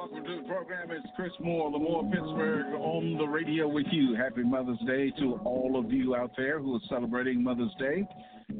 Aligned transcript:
welcome 0.00 0.24
to 0.24 0.40
the 0.40 0.48
program. 0.48 0.90
It's 0.90 1.06
Chris 1.14 1.32
Moore, 1.40 1.70
Lamore 1.70 2.10
Pittsburgh, 2.10 2.74
on 2.74 3.18
the 3.18 3.26
radio 3.26 3.68
with 3.68 3.84
you. 3.90 4.14
Happy 4.14 4.42
Mother's 4.42 4.78
Day 4.86 5.12
to 5.18 5.38
all 5.44 5.78
of 5.78 5.92
you 5.92 6.16
out 6.16 6.30
there 6.38 6.58
who 6.58 6.74
are 6.74 6.80
celebrating 6.88 7.44
Mother's 7.44 7.74
Day. 7.78 8.08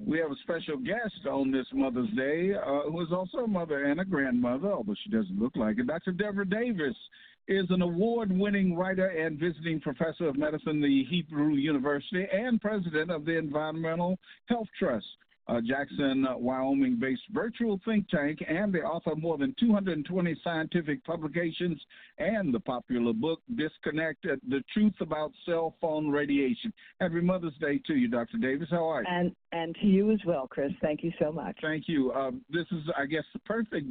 We 0.07 0.19
have 0.19 0.31
a 0.31 0.35
special 0.43 0.77
guest 0.77 1.27
on 1.27 1.51
this 1.51 1.65
Mother's 1.73 2.11
Day 2.11 2.53
uh, 2.55 2.91
who 2.91 3.01
is 3.01 3.09
also 3.11 3.39
a 3.39 3.49
mother 3.49 3.87
and 3.87 4.01
a 4.01 4.05
grandmother, 4.05 4.71
although 4.71 4.95
she 5.03 5.09
doesn't 5.09 5.41
look 5.41 5.57
like 5.57 5.79
it. 5.79 5.87
Dr. 5.87 6.13
Devra 6.13 6.49
Davis 6.49 6.97
is 7.49 7.65
an 7.71 7.81
award 7.81 8.31
winning 8.31 8.77
writer 8.77 9.07
and 9.07 9.39
visiting 9.39 9.81
professor 9.81 10.29
of 10.29 10.37
medicine 10.37 10.83
at 10.85 10.89
the 10.89 11.05
Hebrew 11.09 11.55
University 11.55 12.27
and 12.31 12.61
president 12.61 13.11
of 13.11 13.25
the 13.25 13.39
Environmental 13.39 14.19
Health 14.45 14.69
Trust 14.79 15.07
uh, 15.49 15.61
Jackson, 15.61 16.27
Wyoming 16.37 16.97
based 17.01 17.23
virtual 17.33 17.81
think 17.85 18.09
tank, 18.09 18.39
and 18.47 18.73
the 18.73 18.81
author 18.81 19.13
of 19.13 19.19
more 19.19 19.39
than 19.39 19.55
220 19.59 20.37
scientific 20.45 21.05
publications 21.05 21.81
and 22.19 22.55
the 22.55 22.61
popular 22.61 23.13
book 23.13 23.41
Disconnected 23.57 24.41
The 24.49 24.63
Truth 24.73 24.95
About 25.01 25.33
Cell 25.47 25.75
Phone 25.81 26.09
Radiation. 26.09 26.73
Happy 27.01 27.21
Mother's 27.21 27.57
Day 27.61 27.81
to 27.87 27.95
you, 27.95 28.09
Dr. 28.09 28.39
Davis. 28.39 28.69
How 28.71 28.89
are 28.89 29.03
you? 29.03 29.09
And, 29.09 29.35
and 29.53 29.75
to 29.77 29.87
you 29.87 30.13
as 30.13 30.21
well, 30.27 30.47
Chris. 30.47 30.73
Thank 30.81 31.03
you 31.03 31.13
so 31.19 31.33
much. 31.33 31.57
Thank 31.61 31.85
you. 31.89 32.13
Uh, 32.13 32.31
this 32.51 32.67
is, 32.71 32.85
I 32.97 33.07
guess, 33.07 33.25
the 33.33 33.41
perfect 33.41 33.87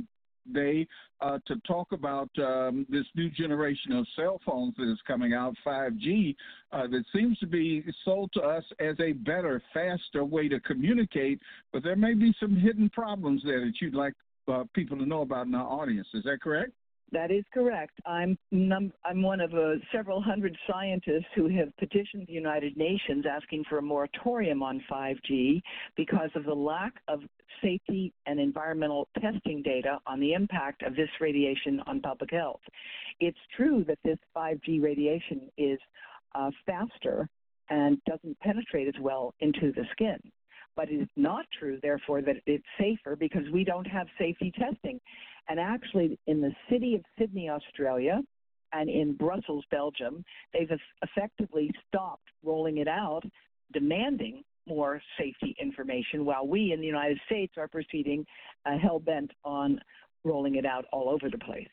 day 0.54 0.88
uh, 1.22 1.40
to 1.48 1.56
talk 1.68 1.92
about 1.92 2.30
um, 2.40 2.86
this 2.90 3.06
new 3.16 3.30
generation 3.30 3.92
of 3.94 4.08
cell 4.16 4.40
phones 4.46 4.76
that 4.78 4.92
is 4.92 5.00
coming 5.08 5.34
out, 5.34 5.54
5G, 5.66 6.36
uh, 6.72 6.88
that 6.88 7.04
seems 7.14 7.38
to 7.40 7.48
be 7.48 7.84
sold 8.06 8.32
to 8.34 8.42
us 8.42 8.64
as 8.80 8.96
a 9.00 9.14
better, 9.14 9.62
faster 9.74 10.24
way 10.24 10.48
to 10.48 10.60
communicate, 10.62 11.40
but 11.74 11.84
there 11.84 11.96
may 11.96 12.14
be 12.14 12.34
some 12.40 12.56
hidden 12.56 12.90
problems 12.90 13.42
there 13.46 13.66
that 13.66 13.74
you'd 13.82 13.96
like 13.96 14.14
uh, 14.48 14.64
people 14.74 14.98
to 14.98 15.06
know 15.06 15.22
about 15.22 15.48
in 15.48 15.56
our 15.56 15.68
audience. 15.68 16.08
Is 16.14 16.24
that 16.24 16.42
correct? 16.42 16.72
That 17.12 17.32
is 17.32 17.44
correct. 17.54 18.00
I'm 18.06 18.38
num- 18.52 18.94
I'm 19.04 19.24
one 19.24 19.42
of 19.42 19.54
uh, 19.54 19.76
several 19.92 20.22
hundred 20.22 20.56
scientists 20.70 21.26
who 21.36 21.48
have 21.50 21.76
petitioned 21.78 22.28
the 22.28 22.34
United 22.34 22.78
Nations 22.78 23.26
asking 23.30 23.64
for 23.68 23.80
a 23.80 23.82
moratorium 23.82 24.62
on 24.62 24.84
5G 24.92 25.62
because 25.96 26.30
of 26.36 26.44
the 26.46 26.54
lack 26.54 26.94
of 27.08 27.22
safety 27.64 28.14
and 28.28 28.40
environmental 28.40 29.08
testing 29.20 29.64
data 29.64 30.00
on 30.06 30.20
the 30.20 30.34
impact 30.34 30.84
of 30.84 30.96
this 30.96 31.10
radiation 31.20 31.82
on 31.88 32.00
public 32.00 32.32
health. 32.32 32.62
It's 33.20 33.40
true 33.58 33.84
that 33.88 33.98
this 34.04 34.20
5G 34.36 34.82
radiation 34.82 35.50
is 35.58 35.80
uh, 36.36 36.52
faster 36.66 37.28
and 37.72 37.98
doesn't 38.06 38.40
penetrate 38.40 38.88
as 38.88 39.02
well 39.02 39.34
into 39.40 39.72
the 39.74 39.84
skin. 39.94 40.20
But 40.76 40.90
it 40.90 41.02
is 41.02 41.10
not 41.18 41.46
true, 41.60 41.78
therefore, 41.82 42.22
that 42.22 42.38
it's 42.46 42.64
safer 42.80 43.16
because 43.16 43.44
we 43.52 43.64
don't 43.64 43.86
have 43.88 44.08
safety 44.18 44.54
testing. 44.58 45.00
And 45.50 45.60
actually, 45.60 46.18
in 46.28 46.42
the 46.42 46.52
city 46.70 46.96
of 46.96 47.02
Sydney, 47.18 47.50
Australia, 47.50 48.22
and 48.72 48.90
in 48.90 49.14
Brussels, 49.14 49.66
Belgium, 49.72 50.24
they've 50.54 50.70
effectively 51.02 51.72
stopped 51.88 52.28
rolling 52.44 52.78
it 52.78 52.88
out, 52.88 53.24
demanding 53.74 54.44
more 54.68 55.02
safety 55.18 55.56
information, 55.60 56.24
while 56.24 56.46
we 56.46 56.72
in 56.72 56.80
the 56.80 56.86
United 56.86 57.20
States 57.26 57.54
are 57.58 57.68
proceeding 57.68 58.24
uh, 58.68 58.78
hell 58.78 59.00
bent 59.00 59.32
on 59.44 59.80
rolling 60.24 60.56
it 60.56 60.66
out 60.66 60.86
all 60.92 61.10
over 61.10 61.30
the 61.30 61.38
place. 61.40 61.68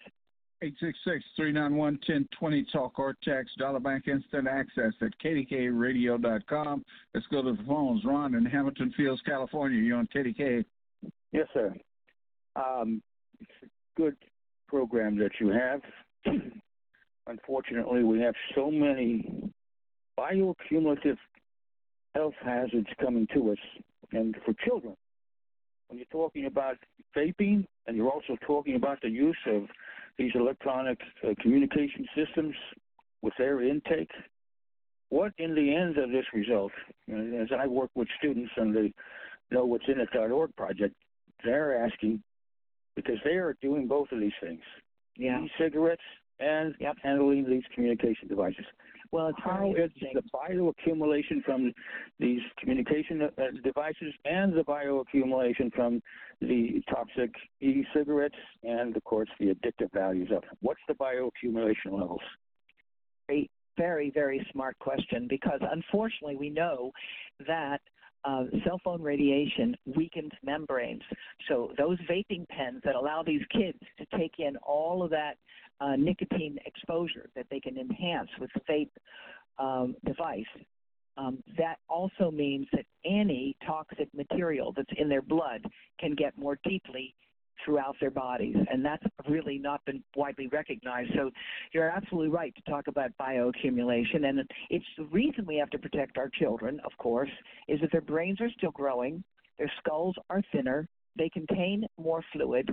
866-391-1020 1.38 2.64
talk 2.72 2.98
or 2.98 3.14
text 3.22 3.58
dollar 3.58 3.78
bank 3.78 4.08
instant 4.08 4.48
access 4.48 4.92
at 5.02 5.10
kdkradio.com. 5.22 6.84
Let's 7.12 7.26
go 7.26 7.42
to 7.42 7.52
the 7.52 7.62
phones. 7.64 8.02
Ron 8.06 8.34
in 8.34 8.46
Hamilton 8.46 8.94
Fields, 8.96 9.20
California. 9.26 9.78
You're 9.78 9.98
on 9.98 10.08
KDK. 10.14 10.64
Yes, 11.32 11.46
sir. 11.52 11.74
Um, 12.56 13.02
it's 13.40 13.50
a 13.64 14.00
good 14.00 14.16
program 14.68 15.18
that 15.18 15.32
you 15.40 15.48
have. 15.48 15.80
Unfortunately, 17.26 18.04
we 18.04 18.20
have 18.20 18.34
so 18.54 18.70
many 18.70 19.50
bioaccumulative 20.18 21.16
health 22.14 22.34
hazards 22.42 22.88
coming 23.00 23.26
to 23.34 23.52
us, 23.52 23.58
and 24.12 24.36
for 24.44 24.54
children. 24.64 24.94
When 25.88 25.98
you're 25.98 26.06
talking 26.10 26.46
about 26.46 26.76
vaping, 27.16 27.66
and 27.86 27.96
you're 27.96 28.10
also 28.10 28.36
talking 28.46 28.76
about 28.76 29.00
the 29.02 29.10
use 29.10 29.36
of 29.46 29.64
these 30.18 30.32
electronic 30.34 30.98
uh, 31.22 31.34
communication 31.40 32.06
systems 32.16 32.54
with 33.22 33.34
their 33.38 33.62
intake, 33.62 34.10
what 35.10 35.32
in 35.38 35.54
the 35.54 35.74
end 35.74 35.98
of 35.98 36.10
this 36.10 36.24
result, 36.32 36.72
as 37.08 37.48
I 37.56 37.66
work 37.66 37.90
with 37.94 38.08
students 38.18 38.50
and 38.56 38.74
the 38.74 38.92
Know 39.50 39.64
What's 39.64 39.84
In 39.88 40.00
It.org 40.00 40.56
project, 40.56 40.94
they're 41.44 41.84
asking 41.84 42.22
because 42.96 43.18
they 43.24 43.34
are 43.34 43.54
doing 43.62 43.86
both 43.86 44.10
of 44.10 44.18
these 44.20 44.32
things. 44.42 44.60
Yeah. 45.16 45.42
E-cigarettes 45.42 46.02
and 46.40 46.74
yep. 46.80 46.96
handling 47.02 47.48
these 47.48 47.62
communication 47.74 48.28
devices. 48.28 48.64
Well, 49.12 49.28
it's 49.28 49.38
how 49.42 49.72
is 49.72 49.90
the 50.00 50.22
bioaccumulation 50.34 51.42
from 51.44 51.72
these 52.18 52.40
communication 52.58 53.22
uh, 53.22 53.28
devices 53.62 54.12
and 54.24 54.52
the 54.52 54.62
bioaccumulation 54.62 55.72
from 55.72 56.02
the 56.40 56.82
toxic 56.90 57.30
e-cigarettes 57.60 58.34
and, 58.64 58.96
of 58.96 59.04
course, 59.04 59.28
the 59.38 59.46
addictive 59.46 59.92
values 59.94 60.28
of 60.34 60.42
them? 60.42 60.56
What's 60.60 60.80
the 60.88 60.94
bioaccumulation 60.94 61.92
levels? 61.92 62.20
Very, 63.28 63.50
very, 63.78 64.10
very 64.10 64.44
smart 64.52 64.78
question 64.80 65.26
because 65.28 65.60
unfortunately 65.70 66.36
we 66.36 66.50
know 66.50 66.90
that 67.46 67.80
uh, 68.26 68.44
cell 68.64 68.80
phone 68.82 69.02
radiation 69.02 69.76
weakens 69.96 70.32
membranes. 70.42 71.02
So 71.48 71.72
those 71.78 71.98
vaping 72.10 72.48
pens 72.48 72.80
that 72.84 72.94
allow 72.94 73.22
these 73.22 73.42
kids 73.52 73.78
to 73.98 74.18
take 74.18 74.34
in 74.38 74.56
all 74.58 75.02
of 75.02 75.10
that 75.10 75.36
uh, 75.80 75.96
nicotine 75.96 76.58
exposure 76.66 77.28
that 77.36 77.46
they 77.50 77.60
can 77.60 77.78
enhance 77.78 78.30
with 78.40 78.50
the 78.54 78.60
vape 78.60 78.90
um, 79.58 79.94
device, 80.04 80.44
um, 81.16 81.42
that 81.56 81.76
also 81.88 82.30
means 82.30 82.66
that 82.72 82.84
any 83.04 83.56
toxic 83.64 84.08
material 84.14 84.72
that's 84.76 84.90
in 84.98 85.08
their 85.08 85.22
blood 85.22 85.64
can 85.98 86.14
get 86.14 86.36
more 86.36 86.58
deeply 86.64 87.14
throughout 87.66 87.96
their 88.00 88.10
bodies, 88.10 88.56
and 88.72 88.82
that's 88.82 89.02
really 89.28 89.58
not 89.58 89.84
been 89.84 90.02
widely 90.14 90.46
recognized. 90.46 91.10
So 91.14 91.30
you're 91.72 91.90
absolutely 91.90 92.30
right 92.30 92.54
to 92.54 92.70
talk 92.70 92.86
about 92.86 93.10
bioaccumulation, 93.20 94.24
and 94.26 94.42
it's 94.70 94.86
the 94.96 95.04
reason 95.06 95.44
we 95.44 95.56
have 95.56 95.70
to 95.70 95.78
protect 95.78 96.16
our 96.16 96.30
children, 96.30 96.80
of 96.84 96.92
course, 96.96 97.30
is 97.68 97.80
that 97.80 97.92
their 97.92 98.00
brains 98.00 98.40
are 98.40 98.50
still 98.56 98.70
growing, 98.70 99.22
their 99.58 99.70
skulls 99.80 100.14
are 100.30 100.40
thinner, 100.52 100.88
they 101.16 101.28
contain 101.30 101.84
more 101.98 102.22
fluid, 102.32 102.68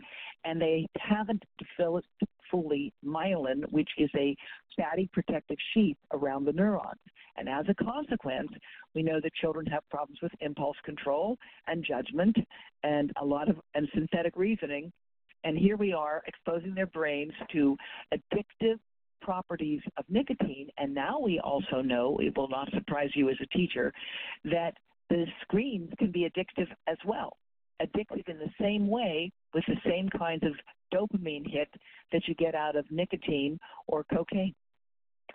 and 0.45 0.61
they 0.61 0.87
haven't 0.97 1.43
developed 1.57 2.07
fully 2.51 2.93
myelin, 3.05 3.63
which 3.71 3.89
is 3.97 4.09
a 4.15 4.35
fatty 4.77 5.09
protective 5.11 5.57
sheath 5.73 5.97
around 6.11 6.45
the 6.45 6.53
neurons. 6.53 6.99
And 7.35 7.49
as 7.49 7.65
a 7.67 7.83
consequence, 7.83 8.49
we 8.93 9.01
know 9.01 9.19
that 9.21 9.33
children 9.33 9.65
have 9.67 9.87
problems 9.89 10.19
with 10.21 10.31
impulse 10.39 10.77
control 10.85 11.37
and 11.67 11.83
judgment 11.83 12.37
and 12.83 13.11
a 13.19 13.25
lot 13.25 13.49
of 13.49 13.57
and 13.73 13.87
synthetic 13.93 14.35
reasoning. 14.35 14.91
And 15.43 15.57
here 15.57 15.75
we 15.75 15.93
are 15.93 16.21
exposing 16.27 16.75
their 16.75 16.85
brains 16.85 17.33
to 17.51 17.75
addictive 18.13 18.77
properties 19.21 19.81
of 19.97 20.05
nicotine. 20.09 20.67
And 20.77 20.93
now 20.93 21.19
we 21.19 21.39
also 21.39 21.81
know, 21.81 22.17
it 22.21 22.37
will 22.37 22.49
not 22.49 22.69
surprise 22.71 23.09
you 23.15 23.29
as 23.29 23.37
a 23.41 23.57
teacher, 23.57 23.91
that 24.45 24.75
the 25.09 25.25
screens 25.41 25.89
can 25.97 26.11
be 26.11 26.29
addictive 26.29 26.67
as 26.87 26.97
well. 27.05 27.37
Addictive 27.81 28.27
in 28.27 28.37
the 28.37 28.51
same 28.61 28.87
way 28.87 29.31
with 29.53 29.63
the 29.67 29.77
same 29.85 30.09
kinds 30.09 30.43
of 30.43 30.53
dopamine 30.93 31.49
hit 31.49 31.69
that 32.11 32.21
you 32.27 32.35
get 32.35 32.55
out 32.55 32.75
of 32.75 32.85
nicotine 32.91 33.59
or 33.87 34.05
cocaine. 34.13 34.53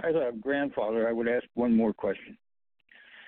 As 0.00 0.14
a 0.14 0.30
grandfather, 0.40 1.08
I 1.08 1.12
would 1.12 1.28
ask 1.28 1.44
one 1.54 1.76
more 1.76 1.92
question. 1.92 2.38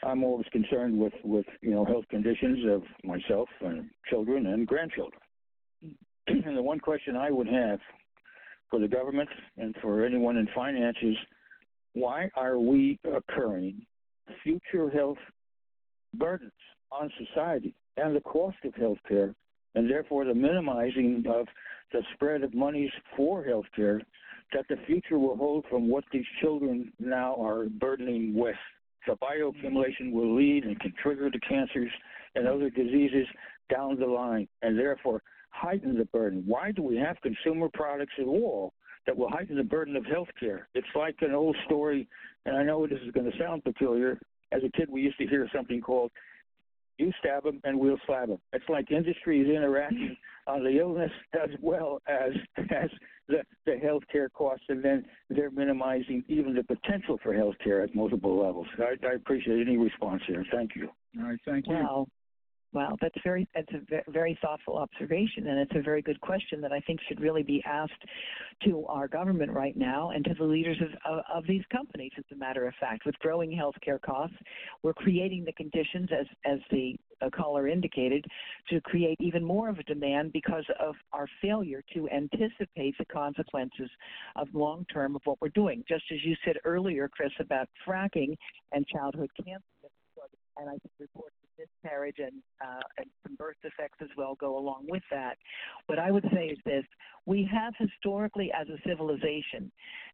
I'm 0.03 0.25
always 0.25 0.47
concerned 0.53 0.99
with, 0.99 1.12
with 1.25 1.44
you 1.60 1.70
know 1.70 1.84
health 1.84 2.04
conditions 2.09 2.65
of 2.70 2.82
myself 3.04 3.49
and 3.60 3.91
children 4.09 4.47
and 4.47 4.66
grandchildren. 4.66 5.20
Mm. 5.84 6.46
and 6.46 6.56
the 6.56 6.62
one 6.62 6.81
question 6.81 7.17
I 7.17 7.31
would 7.31 7.49
have 7.49 7.81
for 8.70 8.79
the 8.79 8.88
government 8.88 9.29
and 9.58 9.75
for 9.82 10.05
anyone 10.05 10.37
in 10.37 10.49
finance 10.55 10.96
is 11.02 11.17
why 11.94 12.31
are 12.37 12.58
we 12.58 12.99
occurring 13.05 13.85
future 14.44 14.88
health 14.90 15.19
burdens 16.14 16.52
on 16.93 17.11
society 17.19 17.75
and 17.96 18.14
the 18.14 18.20
cost 18.20 18.56
of 18.64 18.75
health 18.75 18.98
care 19.08 19.34
and 19.75 19.88
therefore 19.88 20.25
the 20.25 20.34
minimizing 20.34 21.25
of 21.28 21.46
the 21.92 22.02
spread 22.14 22.42
of 22.42 22.54
monies 22.54 22.90
for 23.16 23.44
health 23.44 23.66
care 23.75 24.00
that 24.52 24.66
the 24.69 24.76
future 24.87 25.19
will 25.19 25.37
hold 25.37 25.64
from 25.70 25.88
what 25.88 26.04
these 26.12 26.25
children 26.40 26.92
now 26.98 27.37
are 27.40 27.66
burdening 27.66 28.34
with. 28.34 28.56
The 29.06 29.16
bioaccumulation 29.16 30.12
will 30.12 30.34
lead 30.37 30.64
and 30.64 30.78
can 30.81 30.92
trigger 31.02 31.31
the 31.31 31.40
cancers 31.40 31.90
and 32.34 32.46
other 32.46 32.69
diseases 32.69 33.26
down 33.70 33.98
the 33.98 34.06
line, 34.06 34.48
and 34.62 34.78
therefore 34.78 35.22
heighten 35.50 35.96
the 35.96 36.04
burden. 36.06 36.42
Why 36.46 36.72
do 36.72 36.82
we 36.82 36.96
have 36.96 37.16
consumer 37.22 37.69
products 37.72 38.12
at 38.19 38.26
all 38.26 38.72
that 39.06 39.16
will 39.16 39.31
heighten 39.31 39.56
the 39.56 39.64
burden 39.64 39.96
of 39.96 40.04
health 40.04 40.28
care? 40.38 40.69
It's 40.75 40.87
like 40.94 41.16
an 41.20 41.32
old 41.32 41.56
story, 41.66 42.08
and 42.44 42.56
I 42.56 42.62
know 42.64 42.87
this 42.87 43.00
is 43.04 43.12
going 43.12 43.31
to 43.31 43.38
sound 43.38 43.64
peculiar. 43.64 44.19
As 44.52 44.62
a 44.64 44.76
kid, 44.76 44.88
we 44.90 45.00
used 45.00 45.19
to 45.19 45.26
hear 45.26 45.48
something 45.54 45.81
called 45.81 46.10
you 47.00 47.12
stab 47.19 47.44
them 47.44 47.61
and 47.64 47.79
we'll 47.79 47.99
slab 48.06 48.29
them. 48.29 48.38
It's 48.52 48.69
like 48.69 48.91
industry 48.91 49.41
is 49.41 49.49
interacting 49.49 50.17
on 50.47 50.62
the 50.62 50.79
illness 50.79 51.11
as 51.35 51.50
well 51.61 52.00
as 52.06 52.32
as 52.58 52.91
the, 53.29 53.43
the 53.64 53.79
health 53.79 54.02
care 54.11 54.29
costs, 54.29 54.64
and 54.69 54.85
then 54.85 55.05
they're 55.29 55.50
minimizing 55.50 56.25
even 56.29 56.55
the 56.55 56.64
potential 56.64 57.19
for 57.23 57.32
health 57.32 57.55
care 57.62 57.82
at 57.82 57.94
multiple 57.94 58.43
levels. 58.43 58.67
I, 58.79 58.94
I 59.06 59.12
appreciate 59.12 59.67
any 59.67 59.76
response 59.76 60.23
here. 60.26 60.44
Thank 60.52 60.75
you. 60.75 60.88
All 61.19 61.29
right, 61.29 61.38
thank 61.44 61.67
you. 61.67 61.75
Well, 61.75 62.08
well, 62.72 62.96
that's 63.00 63.17
very 63.25 63.49
that's 63.55 63.72
a 63.72 64.11
very 64.11 64.38
thoughtful 64.40 64.78
observation, 64.78 65.49
and 65.49 65.58
it's 65.58 65.72
a 65.75 65.82
very 65.82 66.02
good 66.02 66.20
question 66.20 66.61
that 66.61 66.72
I 66.72 66.78
think 66.81 67.00
should 67.08 67.20
really 67.20 67.43
be 67.43 67.62
asked 67.67 68.05
to 68.64 68.87
our 68.87 69.08
government 69.08 69.50
right 69.50 69.76
now 69.76 70.11
and 70.11 70.25
to 70.26 70.34
the 70.34 70.44
leaders 70.44 70.76
of, 70.81 70.90
of, 71.12 71.25
of 71.34 71.46
these 71.49 71.64
companies. 71.72 72.12
As 72.17 72.25
a 72.32 72.37
matter 72.37 72.69
of 72.69 72.75
fact, 72.78 73.06
with 73.06 73.19
growing 73.19 73.50
healthcare 73.50 74.00
costs, 74.00 74.37
we're 74.84 74.94
creating 74.94 75.44
the 75.44 75.52
conditions, 75.52 76.11
as 76.12 76.26
as 76.44 76.61
the 76.70 76.96
uh, 77.20 77.31
caller 77.31 77.67
indicated, 77.67 78.25
to 78.69 78.81
create 78.82 79.16
even 79.20 79.44
more 79.44 79.69
of 79.69 79.81
a 79.81 79.84
demand 79.84 80.32
because 80.32 80.64
of 80.78 80.94
our 81.12 81.26
failure 81.43 81.82
to 81.94 82.08
anticipate 82.11 82.96
the 82.99 83.05
consequences 83.12 83.90
of 84.37 84.46
long 84.55 84.87
term 84.93 85.16
of 85.16 85.23
what 85.25 85.38
we're 85.40 85.49
doing. 85.49 85.82
Just 85.88 86.05
as 86.12 86.19
you 86.25 86.37
said 86.44 86.56
earlier, 86.64 87.08
Chris, 87.08 87.32
about 87.40 87.69
fracking 87.87 88.37
and 88.73 88.87
childhood 88.87 89.31
cancer, 89.44 89.64
and 90.56 90.69
I 90.69 90.73
think 90.73 90.93
reports 91.00 91.34
miscarriage 91.61 92.17
and, 92.19 92.43
uh, 92.61 92.81
and 92.99 93.07
some 93.23 93.37
birth 93.37 93.57
defects 93.62 93.99
as 94.01 94.09
well 94.17 94.35
go 94.41 94.57
along 94.59 94.87
with 94.89 95.03
that. 95.11 95.37
What 95.87 95.99
I 95.99 96.11
would 96.11 96.25
say 96.33 96.47
is 96.47 96.59
this 96.65 96.85
we 97.27 97.49
have 97.53 97.75
historically, 97.79 98.51
as 98.59 98.67
a 98.69 98.89
civilization, 98.89 99.71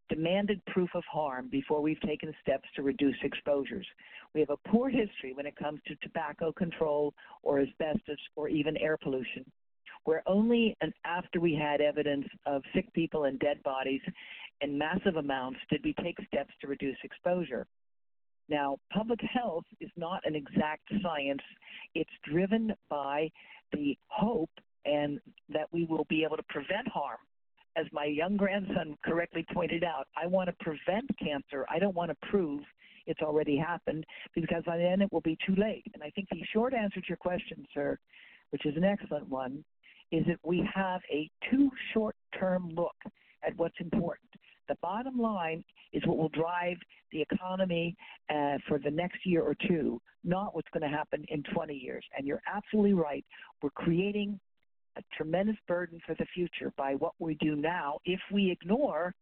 demanded 0.08 0.60
proof 0.66 0.90
of 0.94 1.04
harm 1.10 1.48
before 1.50 1.80
we've 1.80 2.00
taken 2.00 2.32
steps 2.42 2.68
to 2.76 2.82
reduce 2.82 3.16
exposures. 3.22 3.86
We 4.34 4.40
have 4.40 4.50
a 4.50 4.68
poor 4.68 4.88
history 4.88 5.32
when 5.34 5.46
it 5.46 5.56
comes 5.56 5.80
to 5.86 5.96
tobacco 5.96 6.52
control 6.52 7.14
or 7.42 7.60
asbestos 7.60 8.18
or 8.34 8.48
even 8.48 8.76
air 8.76 8.96
pollution. 9.02 9.44
Where 10.04 10.22
only 10.26 10.76
after 11.04 11.40
we 11.40 11.54
had 11.54 11.80
evidence 11.80 12.26
of 12.44 12.62
sick 12.74 12.92
people 12.92 13.24
and 13.24 13.40
dead 13.40 13.62
bodies 13.64 14.02
in 14.60 14.78
massive 14.78 15.16
amounts 15.16 15.58
did 15.68 15.80
we 15.84 15.94
take 15.94 16.16
steps 16.28 16.54
to 16.60 16.68
reduce 16.68 16.96
exposure. 17.02 17.66
Now, 18.48 18.78
public 18.92 19.20
health 19.20 19.64
is 19.80 19.90
not 19.96 20.20
an 20.24 20.34
exact 20.34 20.88
science. 21.02 21.42
It's 21.94 22.10
driven 22.24 22.72
by 22.88 23.30
the 23.72 23.96
hope 24.08 24.50
and 24.84 25.20
that 25.48 25.66
we 25.72 25.84
will 25.84 26.06
be 26.08 26.22
able 26.22 26.36
to 26.36 26.44
prevent 26.48 26.86
harm. 26.88 27.18
As 27.76 27.86
my 27.92 28.04
young 28.04 28.36
grandson 28.36 28.96
correctly 29.04 29.44
pointed 29.52 29.84
out, 29.84 30.06
I 30.16 30.26
want 30.26 30.48
to 30.48 30.54
prevent 30.60 31.10
cancer. 31.18 31.66
I 31.68 31.78
don't 31.78 31.94
want 31.94 32.10
to 32.10 32.28
prove 32.28 32.62
it's 33.06 33.20
already 33.20 33.56
happened 33.56 34.04
because 34.34 34.62
by 34.64 34.78
then 34.78 35.02
it 35.02 35.12
will 35.12 35.20
be 35.20 35.36
too 35.46 35.54
late. 35.56 35.84
And 35.94 36.02
I 36.02 36.10
think 36.10 36.28
the 36.30 36.42
short 36.52 36.72
answer 36.72 37.00
to 37.00 37.08
your 37.08 37.18
question, 37.18 37.66
sir, 37.74 37.98
which 38.50 38.64
is 38.64 38.76
an 38.76 38.84
excellent 38.84 39.28
one, 39.28 39.64
is 40.12 40.24
that 40.26 40.38
we 40.44 40.68
have 40.72 41.00
a 41.12 41.28
too 41.50 41.70
short 41.92 42.16
term 42.38 42.70
look 42.74 42.96
at 43.46 43.56
what's 43.56 43.76
important. 43.80 44.28
The 44.68 44.76
bottom 44.82 45.18
line 45.18 45.64
is 45.92 46.02
what 46.06 46.16
will 46.16 46.28
drive 46.30 46.76
the 47.12 47.22
economy 47.22 47.96
uh, 48.30 48.58
for 48.68 48.78
the 48.78 48.90
next 48.90 49.18
year 49.24 49.42
or 49.42 49.54
two, 49.68 50.00
not 50.24 50.54
what's 50.54 50.68
going 50.72 50.88
to 50.88 50.96
happen 50.96 51.24
in 51.28 51.42
20 51.54 51.74
years. 51.74 52.04
And 52.16 52.26
you're 52.26 52.42
absolutely 52.52 52.94
right. 52.94 53.24
We're 53.62 53.70
creating 53.70 54.38
a 54.96 55.02
tremendous 55.16 55.56
burden 55.68 56.00
for 56.06 56.14
the 56.18 56.26
future 56.34 56.72
by 56.76 56.94
what 56.94 57.12
we 57.18 57.34
do 57.34 57.54
now 57.54 57.98
if 58.04 58.20
we 58.32 58.50
ignore, 58.50 59.14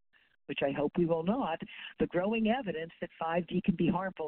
which 0.46 0.60
I 0.62 0.72
hope 0.72 0.92
we 0.96 1.06
will 1.06 1.24
not, 1.24 1.60
the 1.98 2.06
growing 2.06 2.48
evidence 2.48 2.92
that 3.00 3.10
5G 3.22 3.62
can 3.64 3.74
be 3.76 3.88
harmful. 3.88 4.22